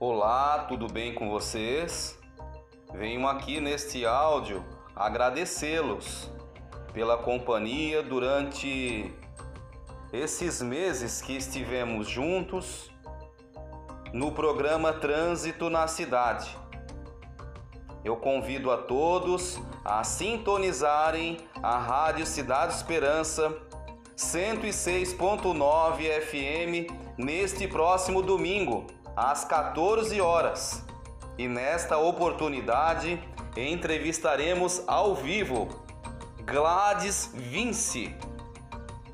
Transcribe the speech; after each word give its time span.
Olá, 0.00 0.64
tudo 0.68 0.86
bem 0.86 1.12
com 1.12 1.28
vocês? 1.28 2.16
Venho 2.94 3.26
aqui 3.26 3.60
neste 3.60 4.06
áudio 4.06 4.64
agradecê-los 4.94 6.30
pela 6.92 7.18
companhia 7.18 8.00
durante 8.00 9.12
esses 10.12 10.62
meses 10.62 11.20
que 11.20 11.36
estivemos 11.36 12.08
juntos 12.08 12.92
no 14.12 14.30
programa 14.30 14.92
Trânsito 14.92 15.68
na 15.68 15.88
Cidade. 15.88 16.56
Eu 18.04 18.18
convido 18.18 18.70
a 18.70 18.76
todos 18.76 19.60
a 19.84 20.04
sintonizarem 20.04 21.38
a 21.60 21.76
Rádio 21.76 22.24
Cidade 22.24 22.72
Esperança 22.72 23.52
106.9 24.16 26.20
FM 26.20 27.08
neste 27.18 27.66
próximo 27.66 28.22
domingo, 28.22 28.86
às 29.18 29.44
14 29.44 30.20
horas. 30.20 30.84
E 31.36 31.48
nesta 31.48 31.98
oportunidade 31.98 33.20
entrevistaremos 33.56 34.84
ao 34.86 35.16
vivo 35.16 35.68
Gladys 36.44 37.32
Vince, 37.34 38.14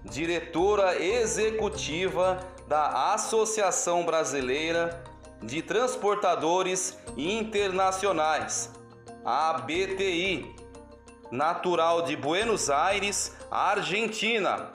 diretora 0.05 1.03
executiva 1.03 2.39
da 2.69 3.15
Associação 3.15 4.05
Brasileira 4.05 5.03
de 5.43 5.63
Transportadores 5.63 6.99
Internacionais, 7.17 8.71
ABTI, 9.25 10.55
natural 11.31 12.03
de 12.03 12.15
Buenos 12.15 12.69
Aires, 12.69 13.35
Argentina, 13.51 14.71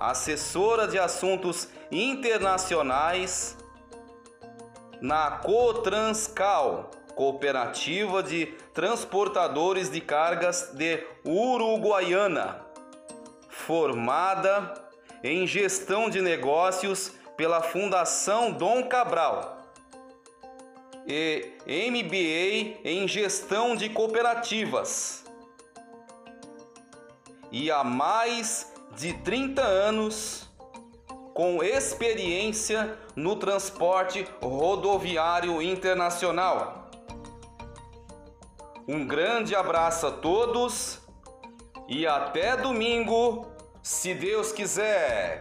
assessora 0.00 0.88
de 0.88 0.98
assuntos 0.98 1.68
internacionais 1.90 3.61
na 5.02 5.32
Cotranscal, 5.32 6.90
Cooperativa 7.16 8.22
de 8.22 8.46
Transportadores 8.72 9.90
de 9.90 10.00
Cargas 10.00 10.70
de 10.72 11.04
Uruguaiana, 11.26 12.64
formada 13.50 14.72
em 15.22 15.46
Gestão 15.46 16.08
de 16.08 16.22
Negócios 16.22 17.12
pela 17.36 17.60
Fundação 17.60 18.52
Dom 18.52 18.84
Cabral 18.84 19.58
e 21.06 21.50
MBA 21.66 22.80
em 22.88 23.06
Gestão 23.08 23.74
de 23.74 23.88
Cooperativas. 23.88 25.24
E 27.50 27.70
há 27.70 27.82
mais 27.82 28.72
de 28.96 29.12
30 29.14 29.62
anos 29.62 30.48
com 31.42 31.60
experiência 31.60 32.96
no 33.16 33.34
transporte 33.34 34.24
rodoviário 34.40 35.60
internacional. 35.60 36.88
Um 38.86 39.04
grande 39.04 39.52
abraço 39.52 40.06
a 40.06 40.12
todos 40.12 41.00
e 41.88 42.06
até 42.06 42.56
domingo, 42.56 43.44
se 43.82 44.14
Deus 44.14 44.52
quiser. 44.52 45.40